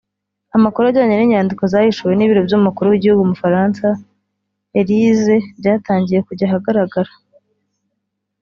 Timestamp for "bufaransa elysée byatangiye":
3.35-6.19